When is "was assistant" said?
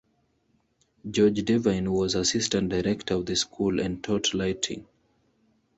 1.91-2.69